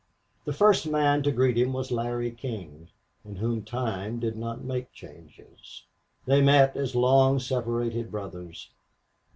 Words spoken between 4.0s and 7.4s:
did not make changes. They met as long